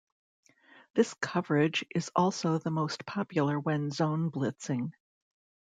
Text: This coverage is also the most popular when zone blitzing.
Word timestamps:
This 0.95 1.13
coverage 1.13 1.85
is 1.93 2.09
also 2.15 2.57
the 2.57 2.71
most 2.71 3.05
popular 3.05 3.59
when 3.59 3.91
zone 3.91 4.31
blitzing. 4.31 4.93